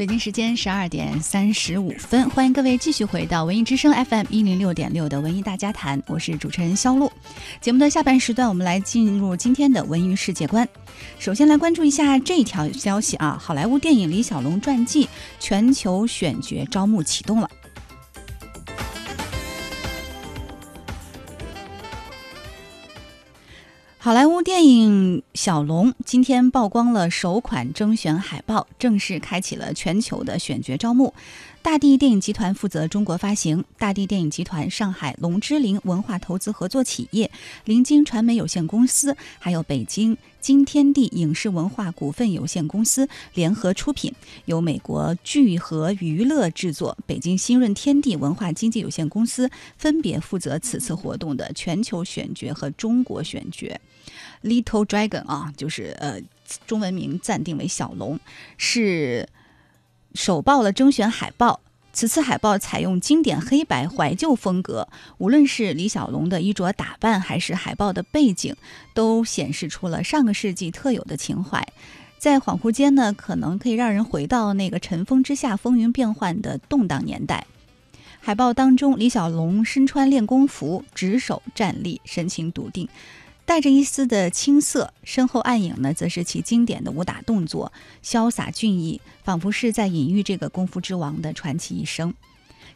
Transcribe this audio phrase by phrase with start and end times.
[0.00, 7.12] 北京时间十二点三十五分，欢迎各位继续回到文艺之声 FM 一零六点六的文艺大家谈，我是主持人肖璐。
[7.60, 10.66] 节目的下半时段，我们来进入今天的文娱世界观。
[11.18, 15.06] 首先来关注一下这条消息啊，好莱坞电影李小龙传记
[15.38, 17.50] 全球选角招募启动了。
[24.02, 31.12] 好莱坞电影《小龙》今天曝光了首款征选海报，正式开启了全球的选角招募。
[31.60, 37.30] 大地电影集团负责中国发行，大地电影集团上海龙之灵文化投资合作企业、
[37.66, 44.12] 临京传媒有限公司，还有北京金天地影视文化股份有限公司联合出品，
[44.46, 53.78] 由美国聚合娱乐制作，北京新润天地文化经纪有限公司分别负责此次活动的全球选角和中国选角。
[54.42, 56.20] Little Dragon 啊，就是呃，
[56.66, 58.18] 中文名暂定为小龙，
[58.56, 59.28] 是。
[60.12, 61.60] 首曝了征选海报，
[62.00, 68.56] 此次海报采用经典黑白怀旧风格，无论是李小龙的衣着打扮，还是海报的背景，
[68.94, 71.62] 都显示出了上个世纪特有的情怀。
[72.16, 77.46] 在恍惚间呢，可能可以让人回到那个尘封之下风云变幻的动荡年代。
[78.18, 82.88] 海报当中，李小龙身穿练功服，执手站立，神情笃定。
[83.50, 92.14] 带着一丝的青涩，身后暗影呢，则是其经典的武打动作，潇洒俊逸，仿佛是在隐喻这个功夫之王的传奇一生。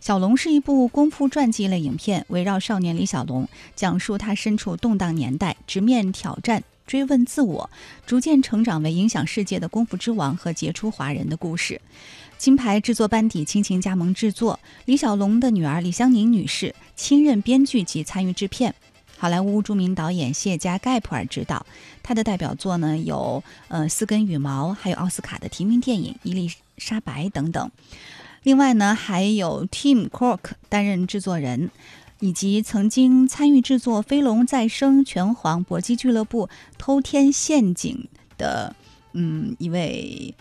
[0.00, 7.68] 小龙是一部功夫传记类影片，围绕少年李小龙，讲述他身处动荡年代，直面挑战，追问自我，
[8.06, 11.82] 逐渐成长为影响世界的功夫之王和杰出华人的故事。
[12.38, 18.74] 金牌制作班底倾情加盟制作，李小龙的女儿李香凝女士亲任编剧及参与制片。
[19.22, 21.64] 好莱坞著名导演谢加盖普尔执导，
[22.02, 27.70] 他的代表作呢有呃《四根羽毛》，还有奥斯卡的提名电影《伊丽莎白》等等。
[28.42, 31.70] 另外呢，还有 Tim Cook 担任制作人，
[32.18, 36.46] 以及曾经参与制作《飞龙再生》《拳皇》《搏击俱乐部》
[36.76, 38.74] 《偷天陷阱》的
[39.12, 40.34] 嗯一位。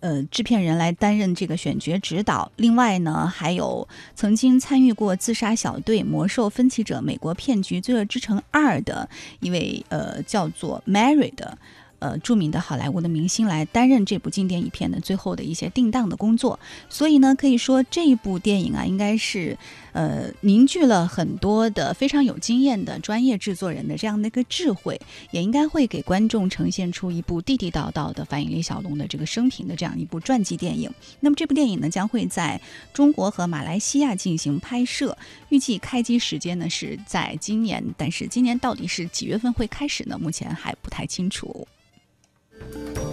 [0.00, 2.50] 呃，制片人来担任这个选角指导。
[2.56, 9.08] 另外呢，还有曾经参与过《自杀小队》《魔兽分歧者》《美国骗局》《罪恶之城二》的
[9.40, 11.56] 一位呃，叫做 Mary 的。
[11.98, 16.58] 呃，著名的好莱坞的明星来担任这部经典影片的最后的一些定档的工作，
[16.88, 19.56] 所以呢，可以说这一部电影啊，应该是
[19.92, 30.92] 呃凝聚了很多的非常有经验的专业制作人的这样的一个智慧，也应该会给观众呈现出一部地地道道的反映李小龙的这个生平的这样一部传记电影。
[31.20, 32.60] 那么这部电影呢，将会在
[32.92, 35.16] 中国和马来西亚进行拍摄，
[35.48, 40.18] 预计开机时间呢是在今年，但是今年到底是几月份会开始呢？
[40.18, 41.66] 目前还不太清楚。
[42.58, 43.05] Thank you.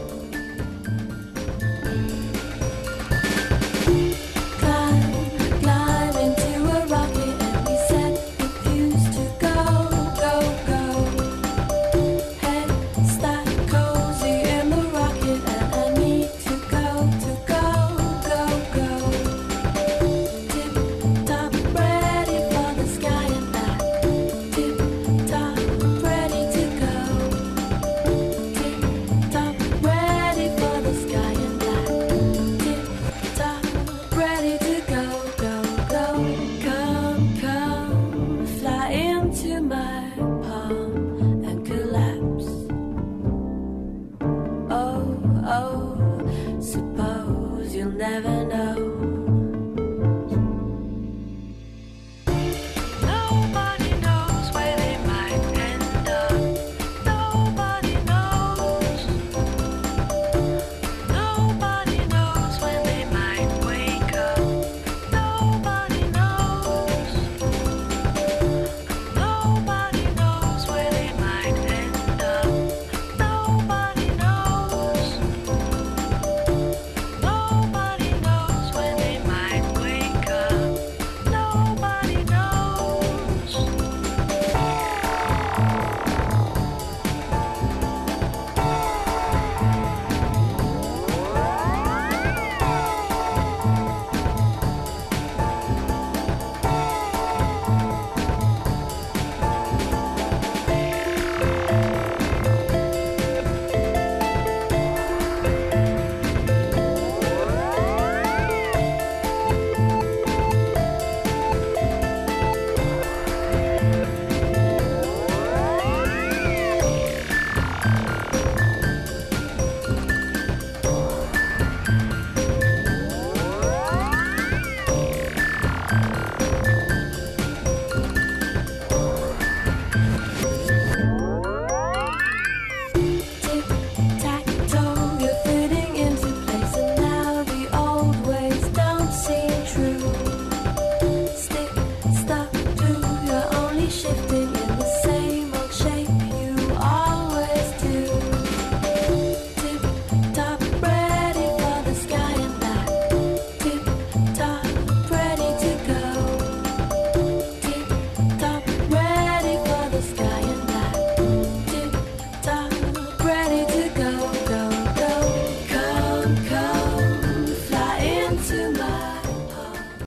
[48.04, 48.63] never know.